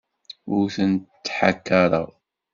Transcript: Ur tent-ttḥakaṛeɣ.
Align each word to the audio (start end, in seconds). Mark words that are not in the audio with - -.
Ur 0.55 0.65
tent-ttḥakaṛeɣ. 0.75 2.09